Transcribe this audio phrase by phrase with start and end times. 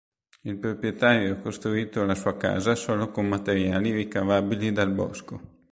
[0.45, 5.67] Il proprietario ha costruito la sua casa solo con materiali ricavabili dal bosco.